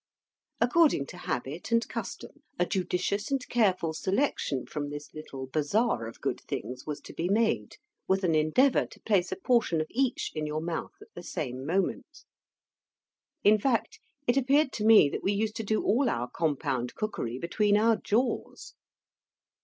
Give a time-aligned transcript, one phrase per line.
[0.59, 6.21] According to habit and custom, a judicious and careful selection from this little bazaar of
[6.21, 7.77] good things was to be made,
[8.07, 11.67] with an endeavour to place a portion of each in your mouth at the same
[11.67, 12.23] moment.
[13.43, 17.37] In fact, it appeared to me that we used to do all our compound cookery
[17.37, 18.73] between our jaws.